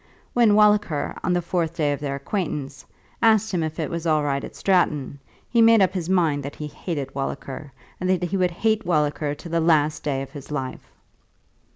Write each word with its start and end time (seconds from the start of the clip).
When 0.33 0.55
Walliker, 0.55 1.15
on 1.23 1.31
the 1.31 1.43
fourth 1.43 1.75
day 1.75 1.93
of 1.93 1.99
their 1.99 2.15
acquaintance, 2.15 2.83
asked 3.21 3.53
him 3.53 3.61
if 3.61 3.79
it 3.79 3.91
was 3.91 4.07
all 4.07 4.23
right 4.23 4.43
at 4.43 4.55
Stratton, 4.55 5.19
he 5.47 5.61
made 5.61 5.79
up 5.79 5.93
his 5.93 6.09
mind 6.09 6.41
that 6.41 6.55
he 6.55 6.65
hated 6.65 7.13
Walliker, 7.13 7.69
and 7.99 8.09
that 8.09 8.23
he 8.23 8.35
would 8.35 8.49
hate 8.49 8.83
Walliker 8.83 9.35
to 9.37 9.47
the 9.47 9.61
last 9.61 10.01
day 10.01 10.23
of 10.23 10.31
his 10.31 10.49
life. 10.49 10.91